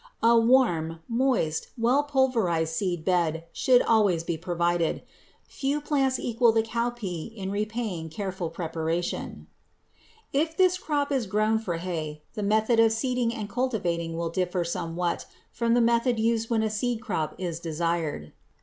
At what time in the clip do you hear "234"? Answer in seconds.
10.57-10.57